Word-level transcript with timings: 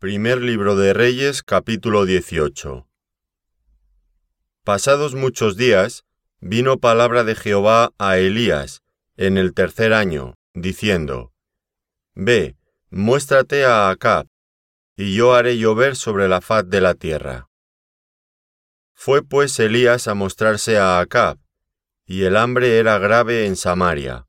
Primer 0.00 0.40
libro 0.40 0.76
de 0.76 0.92
Reyes 0.92 1.42
capítulo 1.42 2.04
18 2.04 2.86
Pasados 4.62 5.16
muchos 5.16 5.56
días, 5.56 6.04
vino 6.38 6.78
palabra 6.78 7.24
de 7.24 7.34
Jehová 7.34 7.90
a 7.98 8.16
Elías 8.18 8.84
en 9.16 9.36
el 9.38 9.54
tercer 9.54 9.92
año, 9.92 10.34
diciendo, 10.54 11.32
Ve, 12.14 12.54
muéstrate 12.90 13.64
a 13.64 13.90
Acab, 13.90 14.28
y 14.94 15.16
yo 15.16 15.34
haré 15.34 15.58
llover 15.58 15.96
sobre 15.96 16.28
la 16.28 16.40
faz 16.42 16.70
de 16.70 16.80
la 16.80 16.94
tierra. 16.94 17.48
Fue 18.94 19.24
pues 19.24 19.58
Elías 19.58 20.06
a 20.06 20.14
mostrarse 20.14 20.78
a 20.78 21.00
Acab, 21.00 21.40
y 22.06 22.22
el 22.22 22.36
hambre 22.36 22.78
era 22.78 22.98
grave 22.98 23.46
en 23.46 23.56
Samaria. 23.56 24.28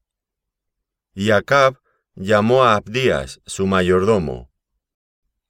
Y 1.13 1.29
Acab 1.29 1.77
llamó 2.15 2.63
a 2.63 2.73
Abdías, 2.73 3.39
su 3.45 3.67
mayordomo, 3.67 4.48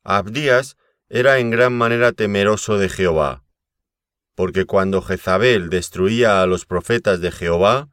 Abdías 0.10 0.76
era 1.08 1.38
en 1.38 1.52
gran 1.52 1.78
manera 1.78 2.14
temeroso 2.14 2.80
de 2.80 2.90
Jehová, 2.90 3.44
porque 4.34 4.66
cuando 4.66 5.04
Jezabel 5.04 5.70
destruía 5.70 6.42
a 6.42 6.48
los 6.48 6.66
profetas 6.66 7.22
de 7.22 7.32
Jehová, 7.32 7.90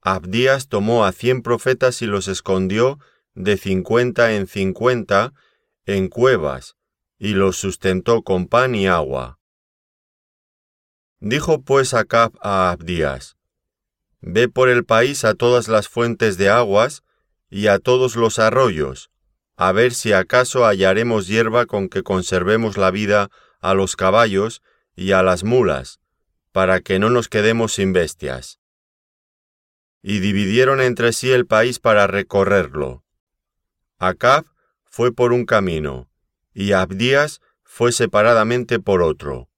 Abdías 0.00 0.68
tomó 0.68 1.04
a 1.04 1.10
cien 1.10 1.42
profetas 1.42 2.00
y 2.00 2.06
los 2.06 2.28
escondió 2.28 3.00
de 3.34 3.56
cincuenta 3.56 4.34
en 4.34 4.46
cincuenta 4.46 5.34
en 5.84 6.06
cuevas, 6.06 6.76
y 7.18 7.34
los 7.34 7.56
sustentó 7.56 8.22
con 8.22 8.46
pan 8.46 8.76
y 8.76 8.86
agua. 8.86 9.40
Dijo 11.18 11.62
pues 11.62 11.92
Acab 11.92 12.34
a 12.40 12.70
Abdías, 12.70 13.36
Ve 14.20 14.48
por 14.48 14.68
el 14.68 14.84
país 14.84 15.24
a 15.24 15.34
todas 15.34 15.66
las 15.66 15.88
fuentes 15.88 16.38
de 16.38 16.50
aguas 16.50 17.02
y 17.50 17.66
a 17.66 17.80
todos 17.80 18.14
los 18.14 18.38
arroyos, 18.38 19.10
a 19.60 19.72
ver 19.72 19.92
si 19.92 20.12
acaso 20.12 20.64
hallaremos 20.64 21.26
hierba 21.26 21.66
con 21.66 21.88
que 21.88 22.04
conservemos 22.04 22.76
la 22.76 22.92
vida 22.92 23.28
a 23.58 23.74
los 23.74 23.96
caballos 23.96 24.62
y 24.94 25.10
a 25.10 25.24
las 25.24 25.42
mulas, 25.42 25.98
para 26.52 26.80
que 26.80 27.00
no 27.00 27.10
nos 27.10 27.28
quedemos 27.28 27.72
sin 27.72 27.92
bestias. 27.92 28.60
Y 30.00 30.20
dividieron 30.20 30.80
entre 30.80 31.12
sí 31.12 31.32
el 31.32 31.44
país 31.44 31.80
para 31.80 32.06
recorrerlo. 32.06 33.02
Acab 33.98 34.44
fue 34.84 35.12
por 35.12 35.32
un 35.32 35.44
camino, 35.44 36.08
y 36.54 36.70
Abdías 36.70 37.40
fue 37.64 37.90
separadamente 37.90 38.78
por 38.78 39.02
otro. 39.02 39.50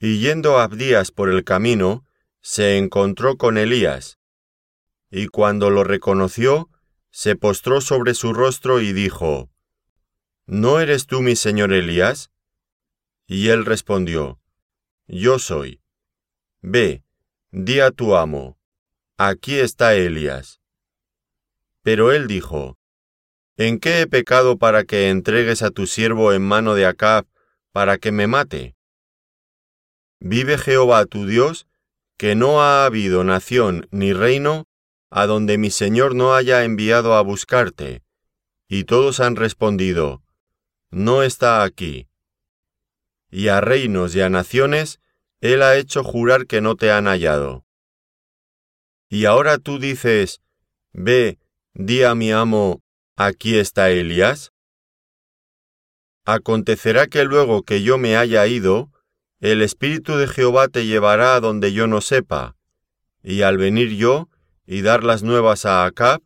Y 0.00 0.18
yendo 0.20 0.58
Abdías 0.58 1.10
por 1.10 1.28
el 1.28 1.44
camino, 1.44 2.06
se 2.40 2.78
encontró 2.78 3.36
con 3.36 3.58
Elías, 3.58 4.18
y 5.10 5.26
cuando 5.26 5.68
lo 5.68 5.84
reconoció, 5.84 6.70
se 7.16 7.34
postró 7.34 7.80
sobre 7.80 8.12
su 8.12 8.34
rostro 8.34 8.82
y 8.82 8.92
dijo, 8.92 9.48
¿No 10.44 10.80
eres 10.80 11.06
tú 11.06 11.22
mi 11.22 11.34
señor 11.34 11.72
Elías? 11.72 12.30
Y 13.26 13.48
él 13.48 13.64
respondió, 13.64 14.38
Yo 15.06 15.38
soy. 15.38 15.80
Ve, 16.60 17.04
di 17.52 17.80
a 17.80 17.90
tu 17.90 18.16
amo, 18.16 18.58
aquí 19.16 19.58
está 19.58 19.94
Elías. 19.94 20.60
Pero 21.80 22.12
él 22.12 22.26
dijo, 22.26 22.76
¿En 23.56 23.78
qué 23.80 24.02
he 24.02 24.06
pecado 24.06 24.58
para 24.58 24.84
que 24.84 25.08
entregues 25.08 25.62
a 25.62 25.70
tu 25.70 25.86
siervo 25.86 26.34
en 26.34 26.42
mano 26.42 26.74
de 26.74 26.84
Acab 26.84 27.26
para 27.72 27.96
que 27.96 28.12
me 28.12 28.26
mate? 28.26 28.76
Vive 30.20 30.58
Jehová 30.58 31.06
tu 31.06 31.24
Dios, 31.24 31.66
que 32.18 32.34
no 32.34 32.60
ha 32.60 32.84
habido 32.84 33.24
nación 33.24 33.88
ni 33.90 34.12
reino 34.12 34.65
a 35.10 35.26
donde 35.26 35.58
mi 35.58 35.70
Señor 35.70 36.14
no 36.14 36.34
haya 36.34 36.64
enviado 36.64 37.14
a 37.14 37.22
buscarte. 37.22 38.02
Y 38.68 38.84
todos 38.84 39.20
han 39.20 39.36
respondido, 39.36 40.22
No 40.90 41.22
está 41.22 41.62
aquí. 41.62 42.08
Y 43.30 43.48
a 43.48 43.60
reinos 43.60 44.14
y 44.14 44.20
a 44.20 44.28
naciones, 44.28 45.00
Él 45.40 45.62
ha 45.62 45.76
hecho 45.76 46.02
jurar 46.02 46.46
que 46.46 46.60
no 46.60 46.76
te 46.76 46.90
han 46.90 47.06
hallado. 47.06 47.64
Y 49.08 49.24
ahora 49.24 49.58
tú 49.58 49.78
dices, 49.78 50.40
Ve, 50.92 51.38
di 51.74 52.02
a 52.02 52.14
mi 52.14 52.32
amo, 52.32 52.82
aquí 53.14 53.58
está 53.58 53.90
Elías. 53.90 54.52
Acontecerá 56.24 57.06
que 57.06 57.24
luego 57.24 57.62
que 57.62 57.82
yo 57.82 57.98
me 57.98 58.16
haya 58.16 58.46
ido, 58.46 58.90
el 59.38 59.62
Espíritu 59.62 60.16
de 60.16 60.26
Jehová 60.26 60.66
te 60.68 60.86
llevará 60.86 61.36
a 61.36 61.40
donde 61.40 61.72
yo 61.72 61.86
no 61.86 62.00
sepa, 62.00 62.56
y 63.22 63.42
al 63.42 63.58
venir 63.58 63.94
yo, 63.94 64.28
y 64.66 64.82
dar 64.82 65.04
las 65.04 65.22
nuevas 65.22 65.64
a 65.64 65.84
Acab, 65.84 66.22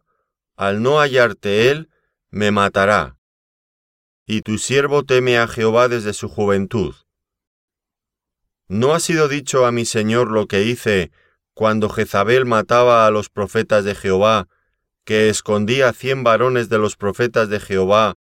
al 0.56 0.82
no 0.82 0.98
hallarte 0.98 1.70
él, 1.70 1.90
me 2.30 2.50
matará. 2.50 3.16
Y 4.26 4.42
tu 4.42 4.58
siervo 4.58 5.04
teme 5.04 5.38
a 5.38 5.46
Jehová 5.46 5.88
desde 5.88 6.12
su 6.12 6.28
juventud. 6.28 6.94
¿No 8.68 8.94
ha 8.94 9.00
sido 9.00 9.28
dicho 9.28 9.66
a 9.66 9.72
mi 9.72 9.84
señor 9.84 10.30
lo 10.30 10.46
que 10.46 10.62
hice 10.62 11.10
cuando 11.54 11.88
Jezabel 11.88 12.46
mataba 12.46 13.06
a 13.06 13.10
los 13.10 13.28
profetas 13.28 13.84
de 13.84 13.94
Jehová, 13.94 14.48
que 15.04 15.28
escondía 15.28 15.92
cien 15.92 16.22
varones 16.22 16.68
de 16.68 16.78
los 16.78 16.96
profetas 16.96 17.48
de 17.48 17.60
Jehová, 17.60 18.14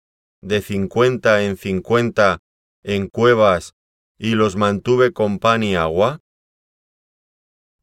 de 0.41 0.63
cincuenta 0.63 1.43
en 1.43 1.57
cincuenta, 1.57 2.43
en 2.83 3.09
cuevas, 3.09 3.75
y 4.19 4.37
los 4.37 4.57
mantuve 4.57 5.13
con 5.13 5.39
pan 5.39 5.63
y 5.63 5.75
agua? 5.75 6.21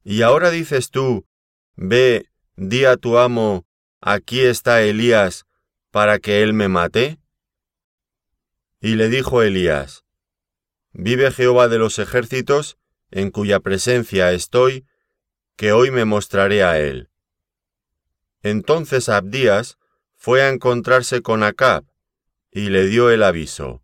Y 0.03 0.21
ahora 0.21 0.49
dices 0.49 0.89
tú, 0.89 1.25
Ve, 1.75 2.29
di 2.55 2.85
a 2.85 2.97
tu 2.97 3.17
amo, 3.17 3.65
aquí 3.99 4.41
está 4.41 4.81
Elías, 4.81 5.45
para 5.91 6.19
que 6.19 6.43
él 6.43 6.53
me 6.53 6.67
mate. 6.67 7.19
Y 8.79 8.95
le 8.95 9.09
dijo 9.09 9.41
Elías, 9.41 10.03
Vive 10.91 11.31
Jehová 11.31 11.67
de 11.67 11.79
los 11.79 11.97
ejércitos, 11.97 12.77
en 13.09 13.31
cuya 13.31 13.59
presencia 13.59 14.31
estoy, 14.31 14.85
que 15.55 15.71
hoy 15.71 15.89
me 15.89 16.05
mostraré 16.05 16.63
a 16.63 16.79
él. 16.79 17.09
Entonces 18.43 19.09
Abdías 19.09 19.77
fue 20.15 20.43
a 20.43 20.49
encontrarse 20.49 21.21
con 21.21 21.43
Acab, 21.43 21.85
y 22.51 22.69
le 22.69 22.85
dio 22.85 23.09
el 23.09 23.23
aviso. 23.23 23.83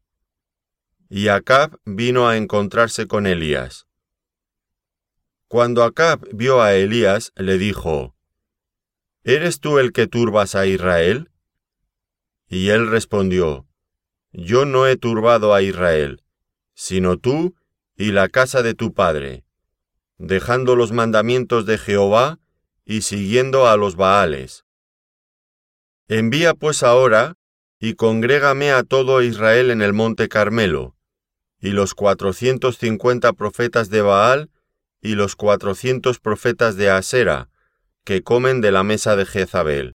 Y 1.09 1.29
Acab 1.29 1.79
vino 1.85 2.27
a 2.27 2.37
encontrarse 2.37 3.07
con 3.07 3.25
Elías. 3.25 3.88
Cuando 5.49 5.83
Acab 5.83 6.27
vio 6.31 6.61
a 6.61 6.75
Elías, 6.75 7.33
le 7.35 7.57
dijo, 7.57 8.13
¿Eres 9.23 9.59
tú 9.59 9.79
el 9.79 9.93
que 9.93 10.05
turbas 10.05 10.53
a 10.53 10.67
Israel? 10.67 11.31
Y 12.47 12.69
él 12.69 12.87
respondió, 12.87 13.65
Yo 14.31 14.65
no 14.65 14.85
he 14.85 14.95
turbado 14.95 15.55
a 15.55 15.63
Israel, 15.63 16.21
sino 16.75 17.17
tú 17.17 17.55
y 17.97 18.11
la 18.11 18.29
casa 18.29 18.61
de 18.61 18.75
tu 18.75 18.93
padre, 18.93 19.43
dejando 20.19 20.75
los 20.75 20.91
mandamientos 20.91 21.65
de 21.65 21.79
Jehová 21.79 22.37
y 22.85 23.01
siguiendo 23.01 23.67
a 23.67 23.75
los 23.75 23.95
Baales. 23.95 24.65
Envía 26.07 26.53
pues 26.53 26.83
ahora 26.83 27.37
y 27.79 27.95
congrégame 27.95 28.71
a 28.71 28.83
todo 28.83 29.23
Israel 29.23 29.71
en 29.71 29.81
el 29.81 29.93
monte 29.93 30.29
Carmelo, 30.29 30.95
y 31.59 31.71
los 31.71 31.95
cuatrocientos 31.95 32.77
cincuenta 32.77 33.33
profetas 33.33 33.89
de 33.89 34.03
Baal 34.03 34.51
y 35.01 35.15
los 35.15 35.35
cuatrocientos 35.35 36.19
profetas 36.19 36.75
de 36.75 36.89
Asera, 36.89 37.49
que 38.03 38.23
comen 38.23 38.61
de 38.61 38.71
la 38.71 38.83
mesa 38.83 39.15
de 39.15 39.25
Jezabel. 39.25 39.95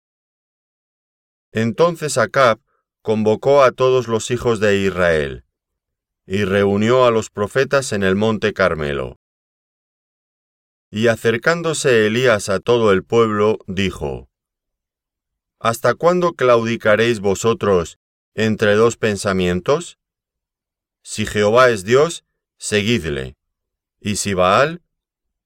Entonces 1.53 2.19
Acab 2.19 2.61
convocó 3.03 3.63
a 3.63 3.73
todos 3.73 4.09
los 4.09 4.31
hijos 4.31 4.61
de 4.61 4.77
Israel, 4.79 5.45
y 6.27 6.45
reunió 6.45 7.05
a 7.05 7.11
los 7.11 7.31
profetas 7.31 7.93
en 7.93 8.03
el 8.03 8.15
monte 8.15 8.53
Carmelo. 8.53 9.17
Y 10.91 11.09
acercándose 11.09 12.07
Elías 12.07 12.49
a 12.49 12.61
todo 12.61 12.93
el 12.93 13.05
pueblo, 13.05 13.59
dijo, 13.67 14.29
¿Hasta 15.59 15.95
cuándo 15.95 16.33
claudicaréis 16.33 17.21
vosotros 17.21 17.99
entre 18.35 18.75
dos 18.75 18.97
pensamientos? 18.97 19.99
Si 21.03 21.27
Jehová 21.27 21.71
es 21.71 21.85
Dios, 21.85 22.25
seguidle, 22.59 23.37
y 24.01 24.17
si 24.17 24.35
Baal, 24.35 24.83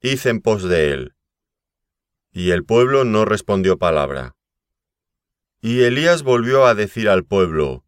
id 0.07 0.27
en 0.27 0.43
pos 0.43 0.63
de 0.65 0.93
él. 0.93 1.15
Y 2.31 2.51
el 2.51 2.63
pueblo 2.63 3.07
no 3.07 3.25
respondió 3.25 3.79
palabra. 3.79 4.37
Y 5.63 5.81
Elías 5.85 6.23
volvió 6.23 6.67
a 6.67 6.75
decir 6.75 7.09
al 7.09 7.25
pueblo, 7.25 7.87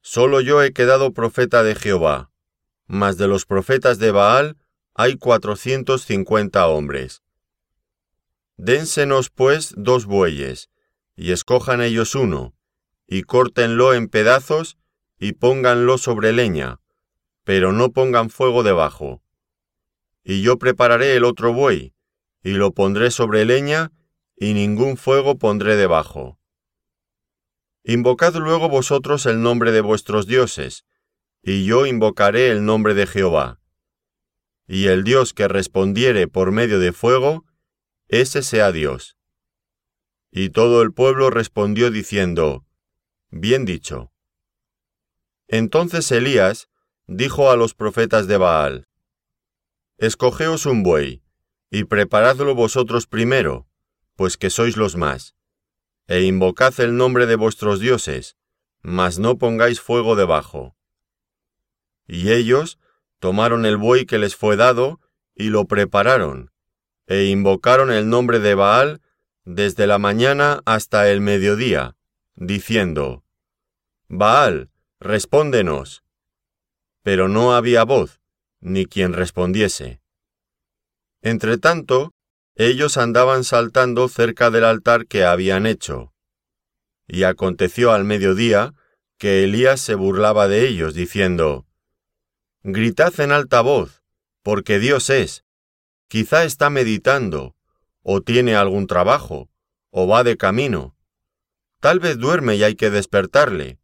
Solo 0.00 0.40
yo 0.40 0.62
he 0.62 0.72
quedado 0.72 1.12
profeta 1.12 1.62
de 1.62 1.74
Jehová, 1.74 2.30
mas 2.86 3.18
de 3.18 3.28
los 3.28 3.44
profetas 3.44 3.98
de 3.98 4.10
Baal 4.10 4.56
hay 4.94 5.18
cuatrocientos 5.18 6.06
cincuenta 6.06 6.66
hombres. 6.66 7.22
Dénsenos 8.56 9.28
pues 9.28 9.74
dos 9.76 10.06
bueyes, 10.06 10.70
y 11.14 11.32
escojan 11.32 11.82
ellos 11.82 12.14
uno, 12.14 12.54
y 13.06 13.24
córtenlo 13.24 13.92
en 13.92 14.08
pedazos, 14.08 14.78
y 15.18 15.32
pónganlo 15.32 15.98
sobre 15.98 16.32
leña, 16.32 16.80
pero 17.44 17.74
no 17.74 17.92
pongan 17.92 18.30
fuego 18.30 18.62
debajo 18.62 19.20
y 20.28 20.42
yo 20.42 20.58
prepararé 20.58 21.16
el 21.16 21.24
otro 21.24 21.54
buey, 21.54 21.94
y 22.42 22.50
lo 22.50 22.74
pondré 22.74 23.10
sobre 23.10 23.46
leña, 23.46 23.92
y 24.36 24.52
ningún 24.52 24.98
fuego 24.98 25.38
pondré 25.38 25.74
debajo. 25.74 26.38
Invocad 27.82 28.34
luego 28.34 28.68
vosotros 28.68 29.24
el 29.24 29.40
nombre 29.40 29.72
de 29.72 29.80
vuestros 29.80 30.26
dioses, 30.26 30.84
y 31.42 31.64
yo 31.64 31.86
invocaré 31.86 32.50
el 32.50 32.66
nombre 32.66 32.92
de 32.92 33.06
Jehová. 33.06 33.58
Y 34.66 34.88
el 34.88 35.02
Dios 35.02 35.32
que 35.32 35.48
respondiere 35.48 36.28
por 36.28 36.52
medio 36.52 36.78
de 36.78 36.92
fuego, 36.92 37.46
ese 38.08 38.42
sea 38.42 38.70
Dios. 38.70 39.16
Y 40.30 40.50
todo 40.50 40.82
el 40.82 40.92
pueblo 40.92 41.30
respondió 41.30 41.90
diciendo, 41.90 42.66
Bien 43.30 43.64
dicho. 43.64 44.12
Entonces 45.46 46.12
Elías 46.12 46.68
dijo 47.06 47.50
a 47.50 47.56
los 47.56 47.72
profetas 47.72 48.26
de 48.26 48.36
Baal, 48.36 48.88
Escogeos 50.00 50.64
un 50.64 50.84
buey, 50.84 51.24
y 51.72 51.82
preparadlo 51.82 52.54
vosotros 52.54 53.08
primero, 53.08 53.66
pues 54.14 54.36
que 54.36 54.48
sois 54.48 54.76
los 54.76 54.94
más, 54.94 55.34
e 56.06 56.22
invocad 56.22 56.78
el 56.78 56.96
nombre 56.96 57.26
de 57.26 57.34
vuestros 57.34 57.80
dioses, 57.80 58.36
mas 58.80 59.18
no 59.18 59.38
pongáis 59.38 59.80
fuego 59.80 60.14
debajo. 60.14 60.76
Y 62.06 62.30
ellos 62.30 62.78
tomaron 63.18 63.66
el 63.66 63.76
buey 63.76 64.06
que 64.06 64.18
les 64.18 64.36
fue 64.36 64.54
dado, 64.54 65.00
y 65.34 65.48
lo 65.48 65.64
prepararon, 65.64 66.52
e 67.08 67.24
invocaron 67.24 67.90
el 67.90 68.08
nombre 68.08 68.38
de 68.38 68.54
Baal 68.54 69.02
desde 69.44 69.88
la 69.88 69.98
mañana 69.98 70.62
hasta 70.64 71.10
el 71.10 71.20
mediodía, 71.20 71.96
diciendo, 72.36 73.24
Baal, 74.06 74.70
respóndenos. 75.00 76.04
Pero 77.02 77.26
no 77.26 77.56
había 77.56 77.82
voz, 77.82 78.17
ni 78.60 78.86
quien 78.86 79.12
respondiese. 79.12 80.00
Entretanto, 81.22 82.12
ellos 82.54 82.96
andaban 82.96 83.44
saltando 83.44 84.08
cerca 84.08 84.50
del 84.50 84.64
altar 84.64 85.06
que 85.06 85.24
habían 85.24 85.66
hecho. 85.66 86.12
Y 87.06 87.22
aconteció 87.22 87.92
al 87.92 88.04
mediodía 88.04 88.74
que 89.16 89.44
Elías 89.44 89.80
se 89.80 89.94
burlaba 89.94 90.48
de 90.48 90.68
ellos, 90.68 90.94
diciendo, 90.94 91.66
Gritad 92.62 93.18
en 93.20 93.32
alta 93.32 93.60
voz, 93.60 94.02
porque 94.42 94.78
Dios 94.78 95.10
es. 95.10 95.44
Quizá 96.08 96.44
está 96.44 96.70
meditando, 96.70 97.54
o 98.02 98.22
tiene 98.22 98.56
algún 98.56 98.86
trabajo, 98.86 99.48
o 99.90 100.06
va 100.08 100.24
de 100.24 100.36
camino. 100.36 100.96
Tal 101.80 102.00
vez 102.00 102.18
duerme 102.18 102.56
y 102.56 102.64
hay 102.64 102.74
que 102.74 102.90
despertarle. 102.90 103.78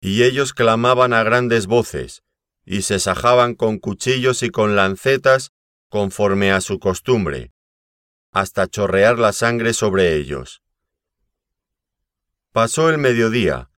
Y 0.00 0.24
ellos 0.24 0.52
clamaban 0.52 1.12
a 1.12 1.22
grandes 1.22 1.66
voces, 1.66 2.24
y 2.66 2.82
se 2.82 2.98
sajaban 2.98 3.54
con 3.54 3.78
cuchillos 3.78 4.42
y 4.42 4.50
con 4.50 4.76
lancetas 4.76 5.52
conforme 5.88 6.50
a 6.50 6.60
su 6.60 6.80
costumbre, 6.80 7.52
hasta 8.32 8.66
chorrear 8.66 9.18
la 9.18 9.32
sangre 9.32 9.72
sobre 9.72 10.16
ellos. 10.16 10.62
Pasó 12.52 12.90
el 12.90 12.98
mediodía, 12.98 13.70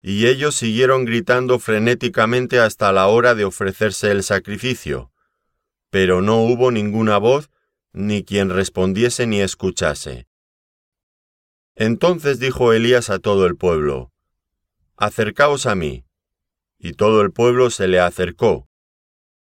y 0.00 0.28
ellos 0.28 0.54
siguieron 0.54 1.04
gritando 1.04 1.58
frenéticamente 1.58 2.60
hasta 2.60 2.92
la 2.92 3.08
hora 3.08 3.34
de 3.34 3.44
ofrecerse 3.44 4.12
el 4.12 4.22
sacrificio, 4.22 5.12
pero 5.90 6.22
no 6.22 6.42
hubo 6.42 6.70
ninguna 6.70 7.18
voz 7.18 7.50
ni 7.92 8.24
quien 8.24 8.50
respondiese 8.50 9.26
ni 9.26 9.40
escuchase. 9.40 10.28
Entonces 11.74 12.38
dijo 12.38 12.72
Elías 12.72 13.10
a 13.10 13.18
todo 13.18 13.46
el 13.46 13.56
pueblo, 13.56 14.12
Acercaos 14.96 15.66
a 15.66 15.74
mí. 15.74 16.05
Y 16.78 16.92
todo 16.92 17.22
el 17.22 17.32
pueblo 17.32 17.70
se 17.70 17.88
le 17.88 18.00
acercó, 18.00 18.68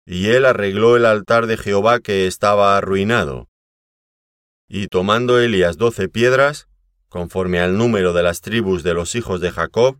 y 0.06 0.28
él 0.28 0.44
arregló 0.44 0.96
el 0.96 1.06
altar 1.06 1.46
de 1.46 1.56
Jehová 1.56 2.00
que 2.00 2.26
estaba 2.26 2.76
arruinado. 2.76 3.48
Y 4.68 4.88
tomando 4.88 5.38
Elías 5.38 5.76
doce 5.76 6.08
piedras, 6.08 6.68
conforme 7.08 7.60
al 7.60 7.78
número 7.78 8.12
de 8.12 8.22
las 8.22 8.40
tribus 8.40 8.82
de 8.82 8.94
los 8.94 9.14
hijos 9.14 9.40
de 9.40 9.50
Jacob, 9.50 9.98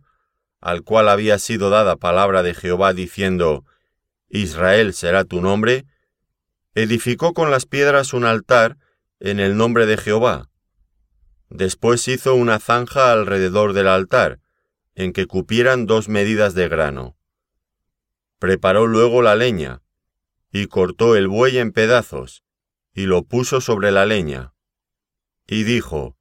al 0.59 0.83
cual 0.83 1.09
había 1.09 1.39
sido 1.39 1.69
dada 1.69 1.95
palabra 1.95 2.43
de 2.43 2.53
Jehová 2.53 2.93
diciendo, 2.93 3.65
Israel 4.27 4.93
será 4.93 5.23
tu 5.23 5.41
nombre, 5.41 5.85
edificó 6.73 7.33
con 7.33 7.51
las 7.51 7.65
piedras 7.65 8.13
un 8.13 8.25
altar 8.25 8.77
en 9.19 9.39
el 9.39 9.55
nombre 9.57 9.85
de 9.85 9.97
Jehová. 9.97 10.49
Después 11.49 12.07
hizo 12.07 12.35
una 12.35 12.59
zanja 12.59 13.11
alrededor 13.11 13.73
del 13.73 13.87
altar, 13.87 14.39
en 14.95 15.13
que 15.13 15.27
cupieran 15.27 15.85
dos 15.85 16.09
medidas 16.09 16.55
de 16.55 16.67
grano. 16.67 17.17
Preparó 18.39 18.87
luego 18.87 19.21
la 19.21 19.35
leña, 19.35 19.81
y 20.51 20.67
cortó 20.67 21.15
el 21.15 21.27
buey 21.27 21.57
en 21.57 21.71
pedazos, 21.71 22.43
y 22.93 23.05
lo 23.05 23.23
puso 23.23 23.61
sobre 23.61 23.91
la 23.91 24.05
leña. 24.05 24.53
Y 25.45 25.63
dijo, 25.63 26.17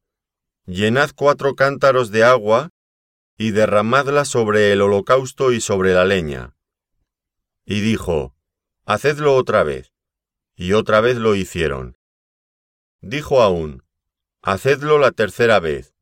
Llenad 0.67 1.11
cuatro 1.15 1.55
cántaros 1.55 2.11
de 2.11 2.25
agua, 2.25 2.71
y 3.37 3.51
derramadla 3.51 4.25
sobre 4.25 4.73
el 4.73 4.81
holocausto 4.81 5.53
y 5.53 5.61
sobre 5.61 5.95
la 5.95 6.05
leña. 6.05 6.57
Y 7.65 7.81
dijo, 7.81 8.35
Hacedlo 8.85 9.35
otra 9.35 9.63
vez. 9.63 9.93
Y 10.57 10.73
otra 10.73 11.01
vez 11.01 11.17
lo 11.17 11.35
hicieron. 11.35 11.97
Dijo 13.01 13.43
aún, 13.43 13.83
Hacedlo 14.43 14.99
la 14.99 15.11
tercera 15.11 15.59
vez. 15.59 15.95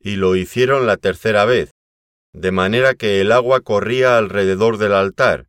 Y 0.00 0.16
lo 0.16 0.36
hicieron 0.36 0.86
la 0.86 0.96
tercera 0.96 1.44
vez, 1.44 1.75
de 2.36 2.52
manera 2.52 2.94
que 2.94 3.22
el 3.22 3.32
agua 3.32 3.62
corría 3.62 4.18
alrededor 4.18 4.76
del 4.76 4.92
altar, 4.92 5.48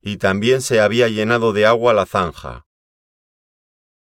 y 0.00 0.16
también 0.16 0.62
se 0.62 0.80
había 0.80 1.08
llenado 1.08 1.52
de 1.52 1.66
agua 1.66 1.92
la 1.92 2.06
zanja. 2.06 2.64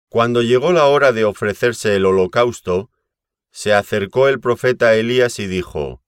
Cuando 0.08 0.42
llegó 0.42 0.72
la 0.72 0.86
hora 0.86 1.10
de 1.10 1.24
ofrecerse 1.24 1.96
el 1.96 2.06
holocausto, 2.06 2.92
se 3.50 3.74
acercó 3.74 4.28
el 4.28 4.38
profeta 4.38 4.94
Elías 4.94 5.40
y 5.40 5.48
dijo, 5.48 6.00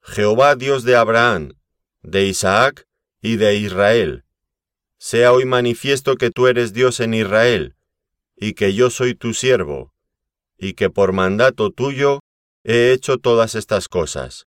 Jehová 0.00 0.54
Dios 0.54 0.84
de 0.84 0.94
Abraham, 0.94 1.54
de 2.02 2.26
Isaac 2.26 2.86
y 3.20 3.38
de 3.38 3.56
Israel, 3.56 4.24
sea 4.96 5.32
hoy 5.32 5.44
manifiesto 5.44 6.14
que 6.14 6.30
tú 6.30 6.46
eres 6.46 6.72
Dios 6.72 7.00
en 7.00 7.14
Israel, 7.14 7.74
y 8.36 8.54
que 8.54 8.74
yo 8.74 8.90
soy 8.90 9.16
tu 9.16 9.34
siervo, 9.34 9.92
y 10.56 10.74
que 10.74 10.88
por 10.88 11.12
mandato 11.12 11.72
tuyo 11.72 12.20
he 12.62 12.92
hecho 12.92 13.18
todas 13.18 13.56
estas 13.56 13.88
cosas. 13.88 14.46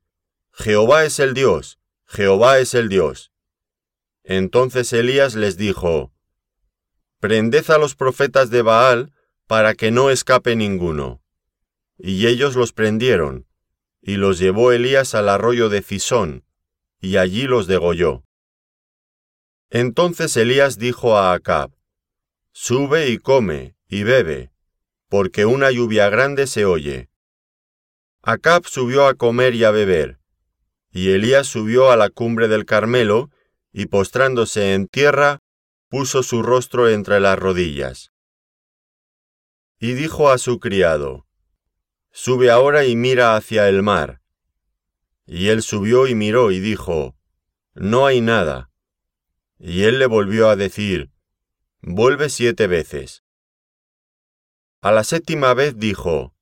Jehová 0.53 1.05
es 1.05 1.19
el 1.19 1.33
Dios, 1.33 1.79
Jehová 2.05 2.59
es 2.59 2.73
el 2.73 2.89
Dios. 2.89 3.31
Entonces 4.23 4.91
Elías 4.93 5.35
les 5.35 5.57
dijo, 5.57 6.13
Prended 7.19 7.69
a 7.69 7.77
los 7.77 7.95
profetas 7.95 8.49
de 8.49 8.61
Baal 8.61 9.13
para 9.47 9.75
que 9.75 9.91
no 9.91 10.09
escape 10.09 10.55
ninguno. 10.55 11.21
Y 11.97 12.27
ellos 12.27 12.55
los 12.55 12.73
prendieron, 12.73 13.47
y 14.01 14.15
los 14.15 14.39
llevó 14.39 14.71
Elías 14.71 15.13
al 15.13 15.29
arroyo 15.29 15.69
de 15.69 15.81
Cisón, 15.81 16.45
y 16.99 17.17
allí 17.17 17.43
los 17.43 17.67
degolló. 17.67 18.23
Entonces 19.69 20.35
Elías 20.37 20.77
dijo 20.77 21.17
a 21.17 21.33
Acab, 21.33 21.71
Sube 22.53 23.09
y 23.09 23.17
come, 23.17 23.75
y 23.87 24.03
bebe, 24.03 24.51
porque 25.09 25.45
una 25.45 25.71
lluvia 25.71 26.09
grande 26.09 26.47
se 26.47 26.65
oye. 26.65 27.09
Acab 28.21 28.65
subió 28.65 29.07
a 29.07 29.15
comer 29.15 29.53
y 29.55 29.63
a 29.63 29.71
beber, 29.71 30.20
y 30.91 31.11
Elías 31.11 31.47
subió 31.47 31.91
a 31.91 31.95
la 31.95 32.09
cumbre 32.09 32.47
del 32.47 32.65
Carmelo, 32.65 33.29
y 33.71 33.85
postrándose 33.85 34.73
en 34.73 34.87
tierra, 34.87 35.39
puso 35.89 36.23
su 36.23 36.43
rostro 36.43 36.89
entre 36.89 37.19
las 37.19 37.39
rodillas. 37.39 38.11
Y 39.79 39.93
dijo 39.93 40.29
a 40.29 40.37
su 40.37 40.59
criado, 40.59 41.25
Sube 42.11 42.51
ahora 42.51 42.85
y 42.85 42.95
mira 42.95 43.35
hacia 43.35 43.69
el 43.69 43.83
mar. 43.83 44.21
Y 45.25 45.47
él 45.47 45.61
subió 45.61 46.07
y 46.07 46.15
miró 46.15 46.51
y 46.51 46.59
dijo, 46.59 47.15
No 47.73 48.05
hay 48.05 48.19
nada. 48.19 48.69
Y 49.57 49.83
él 49.83 49.97
le 49.97 50.07
volvió 50.07 50.49
a 50.49 50.57
decir, 50.57 51.09
Vuelve 51.81 52.29
siete 52.29 52.67
veces. 52.67 53.23
A 54.81 54.91
la 54.91 55.03
séptima 55.03 55.53
vez 55.53 55.77
dijo, 55.77 56.35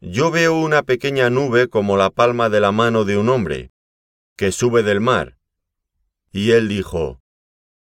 Yo 0.00 0.30
veo 0.30 0.60
una 0.60 0.82
pequeña 0.82 1.30
nube 1.30 1.68
como 1.68 1.96
la 1.96 2.10
palma 2.10 2.50
de 2.50 2.60
la 2.60 2.70
mano 2.70 3.04
de 3.04 3.16
un 3.16 3.30
hombre, 3.30 3.72
que 4.36 4.52
sube 4.52 4.82
del 4.82 5.00
mar. 5.00 5.38
Y 6.30 6.50
él 6.50 6.68
dijo, 6.68 7.22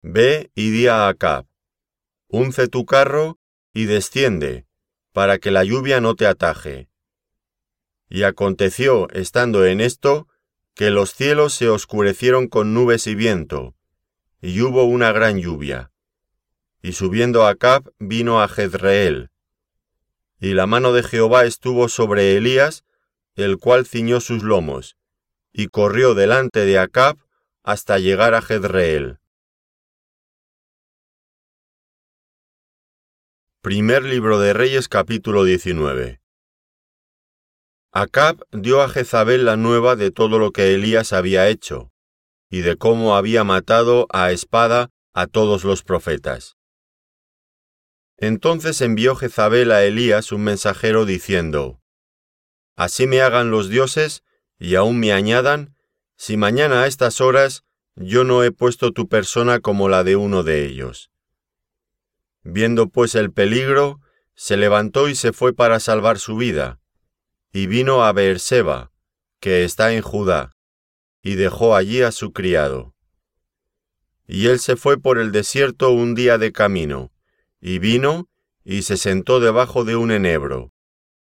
Ve 0.02 0.50
y 0.54 0.70
di 0.70 0.86
a 0.86 1.08
Acab, 1.08 1.46
unce 2.28 2.68
tu 2.68 2.84
carro 2.84 3.38
y 3.72 3.86
desciende, 3.86 4.66
para 5.12 5.38
que 5.38 5.50
la 5.50 5.64
lluvia 5.64 6.02
no 6.02 6.14
te 6.14 6.26
ataje. 6.26 6.90
Y 8.10 8.24
aconteció, 8.24 9.08
estando 9.10 9.64
en 9.64 9.80
esto, 9.80 10.28
que 10.74 10.90
los 10.90 11.14
cielos 11.14 11.54
se 11.54 11.70
oscurecieron 11.70 12.48
con 12.48 12.74
nubes 12.74 13.06
y 13.06 13.14
viento, 13.14 13.74
y 14.42 14.60
hubo 14.60 14.84
una 14.84 15.10
gran 15.10 15.38
lluvia. 15.38 15.90
Y 16.82 16.92
subiendo 16.92 17.46
Acab 17.46 17.90
vino 17.98 18.42
a 18.42 18.48
Jezreel. 18.48 19.30
Y 20.44 20.52
la 20.52 20.66
mano 20.66 20.92
de 20.92 21.02
Jehová 21.02 21.46
estuvo 21.46 21.88
sobre 21.88 22.36
Elías, 22.36 22.84
el 23.34 23.56
cual 23.56 23.86
ciñó 23.86 24.20
sus 24.20 24.42
lomos, 24.42 24.98
y 25.54 25.68
corrió 25.68 26.12
delante 26.12 26.66
de 26.66 26.78
Acab 26.78 27.16
hasta 27.62 27.98
llegar 27.98 28.34
a 28.34 28.42
Jezreel. 28.42 29.20
Primer 33.62 34.02
libro 34.02 34.38
de 34.38 34.52
Reyes 34.52 34.90
capítulo 34.90 35.44
19 35.44 36.20
Acab 37.90 38.44
dio 38.52 38.82
a 38.82 38.90
Jezabel 38.90 39.46
la 39.46 39.56
nueva 39.56 39.96
de 39.96 40.10
todo 40.10 40.38
lo 40.38 40.50
que 40.50 40.74
Elías 40.74 41.14
había 41.14 41.48
hecho, 41.48 41.90
y 42.50 42.60
de 42.60 42.76
cómo 42.76 43.16
había 43.16 43.44
matado 43.44 44.06
a 44.10 44.30
espada 44.30 44.90
a 45.14 45.26
todos 45.26 45.64
los 45.64 45.82
profetas. 45.82 46.58
Entonces 48.16 48.80
envió 48.80 49.16
Jezabel 49.16 49.72
a 49.72 49.84
Elías 49.84 50.32
un 50.32 50.42
mensajero 50.44 51.04
diciendo, 51.04 51.80
Así 52.76 53.06
me 53.06 53.20
hagan 53.20 53.50
los 53.50 53.68
dioses, 53.68 54.22
y 54.58 54.76
aún 54.76 54.98
me 54.98 55.12
añadan, 55.12 55.76
si 56.16 56.36
mañana 56.36 56.82
a 56.82 56.86
estas 56.86 57.20
horas 57.20 57.64
yo 57.96 58.24
no 58.24 58.42
he 58.42 58.50
puesto 58.50 58.92
tu 58.92 59.08
persona 59.08 59.60
como 59.60 59.88
la 59.88 60.04
de 60.04 60.16
uno 60.16 60.42
de 60.42 60.64
ellos. 60.66 61.10
Viendo 62.42 62.88
pues 62.88 63.14
el 63.14 63.32
peligro, 63.32 64.00
se 64.34 64.56
levantó 64.56 65.08
y 65.08 65.14
se 65.14 65.32
fue 65.32 65.52
para 65.52 65.80
salvar 65.80 66.18
su 66.18 66.36
vida, 66.36 66.80
y 67.52 67.66
vino 67.66 68.04
a 68.04 68.12
Beerseba, 68.12 68.90
que 69.38 69.64
está 69.64 69.92
en 69.92 70.02
Judá, 70.02 70.52
y 71.22 71.36
dejó 71.36 71.76
allí 71.76 72.02
a 72.02 72.10
su 72.10 72.32
criado. 72.32 72.94
Y 74.26 74.48
él 74.48 74.58
se 74.58 74.76
fue 74.76 74.98
por 74.98 75.18
el 75.18 75.30
desierto 75.32 75.90
un 75.90 76.14
día 76.14 76.38
de 76.38 76.52
camino, 76.52 77.12
y 77.66 77.78
vino 77.78 78.28
y 78.62 78.82
se 78.82 78.98
sentó 78.98 79.40
debajo 79.40 79.86
de 79.86 79.96
un 79.96 80.10
enebro, 80.10 80.74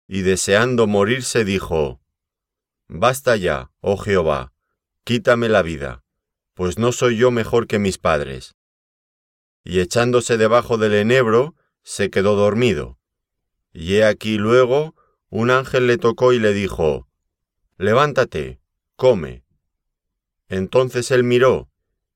y 0.10 0.24
deseando 0.24 0.86
morirse 0.86 1.46
dijo, 1.46 2.02
Basta 2.90 3.38
ya, 3.38 3.72
oh 3.80 3.96
Jehová, 3.96 4.52
quítame 5.06 5.48
la 5.48 5.62
vida, 5.62 6.04
pues 6.54 6.78
no 6.78 6.92
soy 6.92 7.16
yo 7.16 7.32
mejor 7.32 7.66
que 7.66 7.80
mis 7.80 7.98
padres. 7.98 8.56
Y 9.64 9.80
echándose 9.80 10.36
debajo 10.36 10.78
del 10.78 10.96
enebro, 10.96 11.56
se 11.82 12.10
quedó 12.10 12.36
dormido. 12.36 13.00
Y 13.72 13.96
he 13.96 14.04
aquí 14.04 14.38
luego 14.38 14.96
un 15.30 15.50
ángel 15.50 15.88
le 15.88 15.98
tocó 15.98 16.34
y 16.34 16.40
le 16.40 16.52
dijo, 16.52 17.08
Levántate, 17.78 18.60
come. 18.98 19.46
Entonces 20.50 21.10
él 21.12 21.24
miró, 21.24 21.70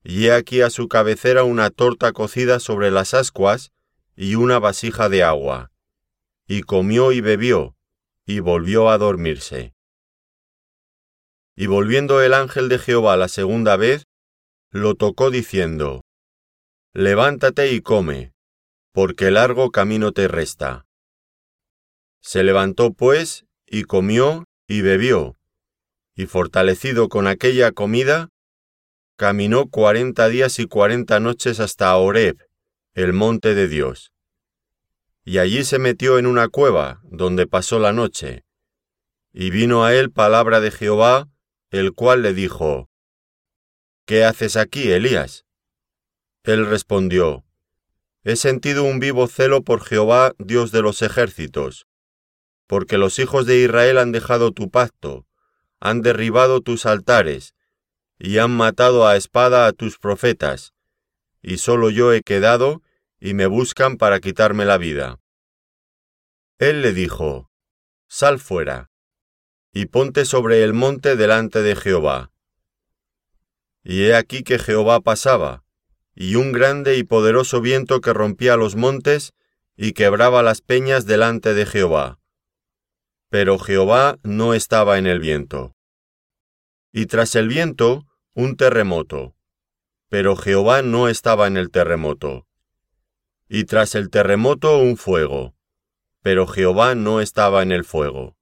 y 0.03 0.25
he 0.25 0.33
aquí 0.33 0.59
a 0.59 0.69
su 0.69 0.89
cabecera 0.89 1.45
una 1.45 1.69
torta 1.69 2.11
cocida 2.11 2.59
sobre 2.59 2.91
las 2.91 3.13
ascuas 3.13 3.71
y 4.21 4.35
una 4.35 4.59
vasija 4.59 5.09
de 5.09 5.23
agua. 5.23 5.71
Y 6.47 6.61
comió 6.61 7.11
y 7.11 7.21
bebió, 7.21 7.75
y 8.27 8.39
volvió 8.39 8.91
a 8.91 8.99
dormirse. 8.99 9.73
Y 11.55 11.65
volviendo 11.65 12.21
el 12.21 12.35
ángel 12.35 12.69
de 12.69 12.77
Jehová 12.77 13.17
la 13.17 13.27
segunda 13.27 13.77
vez, 13.77 14.05
lo 14.69 14.93
tocó 14.93 15.31
diciendo, 15.31 16.03
Levántate 16.93 17.73
y 17.73 17.81
come, 17.81 18.31
porque 18.91 19.31
largo 19.31 19.71
camino 19.71 20.11
te 20.11 20.27
resta. 20.27 20.85
Se 22.21 22.43
levantó 22.43 22.93
pues, 22.93 23.47
y 23.65 23.85
comió 23.85 24.45
y 24.67 24.81
bebió, 24.81 25.35
y 26.15 26.27
fortalecido 26.27 27.09
con 27.09 27.25
aquella 27.25 27.71
comida, 27.71 28.29
caminó 29.15 29.67
cuarenta 29.67 30.27
días 30.27 30.59
y 30.59 30.67
cuarenta 30.67 31.19
noches 31.19 31.59
hasta 31.59 31.97
Horeb, 31.97 32.50
el 32.93 33.13
monte 33.13 33.55
de 33.55 33.69
Dios. 33.69 34.11
Y 35.23 35.37
allí 35.37 35.63
se 35.63 35.79
metió 35.79 36.17
en 36.17 36.25
una 36.25 36.49
cueva, 36.49 36.99
donde 37.03 37.47
pasó 37.47 37.79
la 37.79 37.93
noche. 37.93 38.43
Y 39.31 39.49
vino 39.49 39.85
a 39.85 39.95
él 39.95 40.11
palabra 40.11 40.59
de 40.59 40.71
Jehová, 40.71 41.29
el 41.69 41.93
cual 41.93 42.21
le 42.21 42.33
dijo, 42.33 42.89
¿Qué 44.05 44.25
haces 44.25 44.57
aquí, 44.57 44.91
Elías? 44.91 45.45
Él 46.43 46.65
respondió, 46.65 47.45
He 48.23 48.35
sentido 48.35 48.83
un 48.83 48.99
vivo 48.99 49.27
celo 49.27 49.63
por 49.63 49.81
Jehová, 49.85 50.33
Dios 50.37 50.73
de 50.73 50.81
los 50.81 51.01
ejércitos, 51.01 51.87
porque 52.67 52.97
los 52.97 53.19
hijos 53.19 53.45
de 53.45 53.59
Israel 53.59 53.99
han 53.99 54.11
dejado 54.11 54.51
tu 54.51 54.69
pacto, 54.69 55.25
han 55.79 56.01
derribado 56.01 56.59
tus 56.59 56.85
altares, 56.85 57.55
y 58.19 58.39
han 58.39 58.51
matado 58.51 59.07
a 59.07 59.15
espada 59.15 59.65
a 59.65 59.71
tus 59.71 59.97
profetas, 59.97 60.73
y 61.41 61.57
solo 61.57 61.89
yo 61.89 62.13
he 62.13 62.21
quedado, 62.21 62.81
y 63.19 63.33
me 63.33 63.45
buscan 63.45 63.97
para 63.97 64.19
quitarme 64.19 64.65
la 64.65 64.77
vida. 64.77 65.19
Él 66.57 66.81
le 66.81 66.93
dijo, 66.93 67.49
Sal 68.07 68.39
fuera, 68.39 68.89
y 69.73 69.85
ponte 69.85 70.25
sobre 70.25 70.63
el 70.63 70.73
monte 70.73 71.15
delante 71.15 71.61
de 71.61 71.75
Jehová. 71.75 72.31
Y 73.83 74.03
he 74.03 74.15
aquí 74.15 74.43
que 74.43 74.59
Jehová 74.59 75.01
pasaba, 75.01 75.63
y 76.13 76.35
un 76.35 76.51
grande 76.51 76.97
y 76.97 77.03
poderoso 77.03 77.61
viento 77.61 78.01
que 78.01 78.13
rompía 78.13 78.57
los 78.57 78.75
montes 78.75 79.33
y 79.75 79.93
quebraba 79.93 80.43
las 80.43 80.61
peñas 80.61 81.05
delante 81.05 81.53
de 81.53 81.65
Jehová 81.65 82.21
pero 83.31 83.57
Jehová 83.57 84.19
no 84.23 84.53
estaba 84.53 84.97
en 84.97 85.07
el 85.07 85.21
viento. 85.21 85.73
Y 86.91 87.05
tras 87.05 87.33
el 87.35 87.47
viento, 87.47 88.05
un 88.33 88.57
terremoto, 88.57 89.37
pero 90.11 90.35
Jehová 90.35 90.81
no 90.81 91.07
estaba 91.07 91.47
en 91.47 91.55
el 91.55 91.71
terremoto. 91.71 92.45
Y 93.47 93.63
tras 93.63 93.95
el 93.95 94.09
terremoto, 94.09 94.77
un 94.77 94.97
fuego, 94.97 95.55
pero 96.21 96.47
Jehová 96.47 96.95
no 96.95 97.21
estaba 97.21 97.63
en 97.63 97.71
el 97.71 97.85
fuego. 97.85 98.35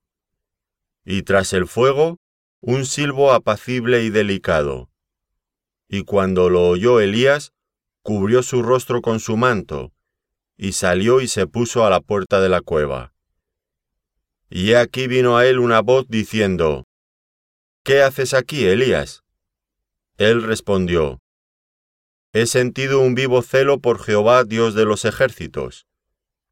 Y 1.04 1.22
tras 1.22 1.52
el 1.52 1.68
fuego, 1.68 2.18
un 2.60 2.86
silbo 2.86 3.30
apacible 3.30 4.02
y 4.02 4.10
delicado. 4.10 4.90
Y 5.86 6.02
cuando 6.02 6.50
lo 6.50 6.66
oyó 6.68 6.98
Elías, 6.98 7.52
cubrió 8.02 8.42
su 8.42 8.64
rostro 8.64 9.00
con 9.00 9.20
su 9.20 9.36
manto, 9.36 9.92
y 10.56 10.72
salió 10.72 11.20
y 11.20 11.28
se 11.28 11.46
puso 11.46 11.86
a 11.86 11.90
la 11.90 12.00
puerta 12.00 12.40
de 12.40 12.48
la 12.48 12.62
cueva. 12.62 13.14
Y 14.48 14.72
aquí 14.72 15.06
vino 15.06 15.36
a 15.36 15.46
él 15.46 15.60
una 15.60 15.82
voz 15.82 16.08
diciendo, 16.08 16.88
¿Qué 17.84 18.02
haces 18.02 18.34
aquí, 18.34 18.66
Elías? 18.66 19.22
Él 20.16 20.42
respondió, 20.42 21.20
He 22.32 22.46
sentido 22.46 23.00
un 23.00 23.16
vivo 23.16 23.42
celo 23.42 23.80
por 23.80 24.00
Jehová 24.00 24.44
Dios 24.44 24.74
de 24.74 24.84
los 24.84 25.04
ejércitos, 25.04 25.88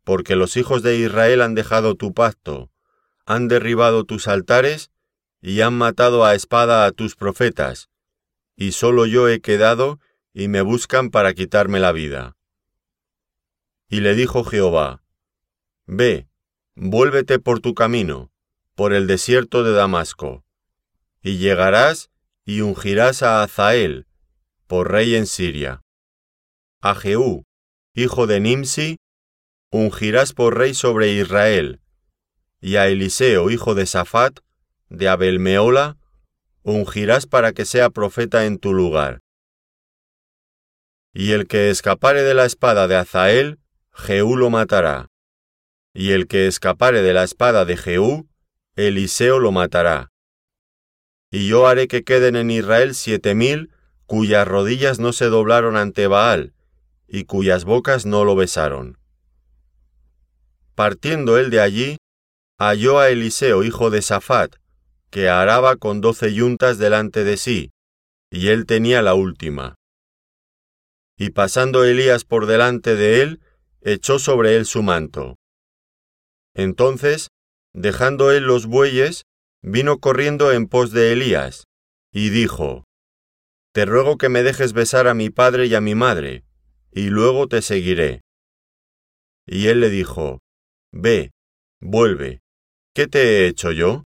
porque 0.03 0.35
los 0.35 0.57
hijos 0.57 0.83
de 0.83 0.97
Israel 0.97 1.41
han 1.41 1.55
dejado 1.55 1.95
tu 1.95 2.13
pacto, 2.13 2.73
han 3.27 3.47
derribado 3.47 4.03
tus 4.03 4.27
altares 4.27 4.91
y 5.41 5.61
han 5.61 5.75
matado 5.79 6.25
a 6.25 6.35
espada 6.35 6.85
a 6.85 6.91
tus 6.91 7.15
profetas, 7.15 7.91
y 8.57 8.73
solo 8.73 9.07
yo 9.07 9.29
he 9.29 9.41
quedado 9.41 10.01
y 10.35 10.49
me 10.49 10.63
buscan 10.63 11.11
para 11.11 11.33
quitarme 11.33 11.79
la 11.79 11.93
vida. 11.93 12.37
Y 13.89 14.01
le 14.01 14.17
dijo 14.17 14.43
Jehová, 14.43 15.05
Ve, 15.87 16.29
vuélvete 16.75 17.39
por 17.39 17.61
tu 17.61 17.75
camino, 17.75 18.33
por 18.75 18.93
el 18.93 19.07
desierto 19.07 19.63
de 19.63 19.73
Damasco, 19.73 20.45
y 21.23 21.39
llegarás 21.39 22.11
y 22.45 22.63
ungirás 22.63 23.23
a 23.23 23.45
Azael, 23.45 24.08
por 24.69 24.93
rey 24.93 25.17
en 25.17 25.27
Siria. 25.27 25.81
A 26.81 26.95
Jehú, 26.95 27.43
hijo 27.95 28.29
de 28.29 28.39
Nimsi, 28.39 28.99
ungirás 29.73 30.33
por 30.33 30.57
rey 30.57 30.75
sobre 30.75 31.13
Israel, 31.13 31.81
y 32.61 32.77
a 32.77 32.87
Eliseo, 32.87 33.51
hijo 33.51 33.75
de 33.75 33.87
Safat, 33.87 34.39
de 34.89 35.09
Abelmeola, 35.09 35.97
ungirás 36.63 37.27
para 37.27 37.51
que 37.51 37.65
sea 37.65 37.91
profeta 37.91 38.47
en 38.47 38.59
tu 38.59 38.73
lugar. 38.73 39.19
Y 41.13 41.33
el 41.33 41.49
que 41.49 41.71
escapare 41.71 42.23
de 42.23 42.35
la 42.35 42.45
espada 42.45 42.87
de 42.87 42.95
Azael, 42.95 43.59
Jehú 43.91 44.37
lo 44.37 44.51
matará 44.51 45.09
y 45.99 46.13
el 46.13 46.29
que 46.29 46.47
escapare 46.47 47.03
de 47.03 47.13
la 47.13 47.25
espada 47.25 47.65
de 47.65 47.77
Jehú, 47.77 48.29
Eliseo 48.77 49.41
lo 49.41 49.51
matará. 49.51 50.13
Y 51.29 51.49
yo 51.49 51.67
haré 51.67 51.89
que 51.89 52.05
queden 52.05 52.37
en 52.37 52.53
Israel 52.53 52.95
siete 52.95 53.35
mil 53.35 53.73
cuyas 54.09 54.49
rodillas 54.49 54.99
no 54.99 55.13
se 55.13 55.27
doblaron 55.27 55.77
ante 55.77 56.07
Baal, 56.07 56.55
y 57.07 57.25
cuyas 57.25 57.67
bocas 57.67 58.07
no 58.07 58.25
lo 58.25 58.37
besaron. 58.37 58.99
Partiendo 60.75 61.37
él 61.37 61.51
de 61.51 61.61
allí, 61.61 61.99
halló 62.59 63.01
a 63.01 63.11
Eliseo 63.11 63.65
hijo 63.65 63.91
de 63.91 64.01
Safat, 64.01 64.57
que 65.11 65.29
araba 65.29 65.77
con 65.77 66.01
doce 66.01 66.33
yuntas 66.33 66.79
delante 66.79 67.23
de 67.23 67.37
sí, 67.37 67.71
y 68.31 68.49
él 68.49 68.65
tenía 68.65 69.03
la 69.03 69.13
última. 69.13 69.75
Y 71.19 71.31
pasando 71.31 71.85
Elías 71.85 72.25
por 72.25 72.47
delante 72.47 72.95
de 72.97 73.21
él, 73.21 73.43
echó 73.83 74.19
sobre 74.19 74.57
él 74.57 74.65
su 74.65 74.83
manto. 74.83 75.37
Entonces, 76.55 77.29
dejando 77.75 78.31
él 78.31 78.45
los 78.45 78.65
bueyes, 78.65 79.25
vino 79.61 79.99
corriendo 79.99 80.51
en 80.51 80.67
pos 80.67 80.93
de 80.93 81.13
Elías, 81.13 81.65
y 82.11 82.31
dijo, 82.31 82.88
Te 83.79 83.85
ruego 83.85 84.19
que 84.19 84.29
me 84.29 84.43
dejes 84.43 84.73
besar 84.73 85.07
a 85.07 85.15
mi 85.15 85.31
padre 85.31 85.67
y 85.67 85.77
a 85.77 85.81
mi 85.81 85.95
madre, 85.95 86.43
y 86.91 87.11
luego 87.11 87.47
te 87.47 87.63
seguiré. 87.63 88.23
Y 89.47 89.69
él 89.69 89.79
le 89.79 89.89
dijo, 89.89 90.41
Ve, 90.93 91.31
vuelve, 91.81 92.41
¿qué 92.93 93.07
te 93.07 93.21
he 93.23 93.47
hecho 93.47 93.71
yo? 93.71 94.03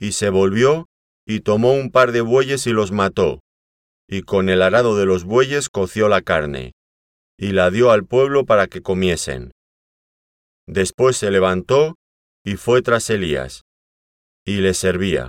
Y 0.00 0.10
se 0.10 0.30
volvió, 0.30 0.86
y 1.24 1.38
tomó 1.42 1.72
un 1.72 1.92
par 1.92 2.10
de 2.10 2.20
bueyes 2.20 2.66
y 2.66 2.72
los 2.72 2.90
mató, 2.90 3.38
y 4.08 4.22
con 4.22 4.48
el 4.48 4.60
arado 4.62 4.96
de 4.96 5.06
los 5.06 5.22
bueyes 5.22 5.68
coció 5.68 6.08
la 6.08 6.22
carne, 6.22 6.72
y 7.38 7.52
la 7.52 7.70
dio 7.70 7.92
al 7.92 8.06
pueblo 8.06 8.44
para 8.44 8.66
que 8.66 8.82
comiesen. 8.82 9.52
Después 10.66 11.16
se 11.16 11.30
levantó 11.30 11.94
y 12.44 12.56
fue 12.56 12.82
tras 12.82 13.08
Elías, 13.08 13.62
y 14.44 14.56
le 14.56 14.74
servía. 14.74 15.26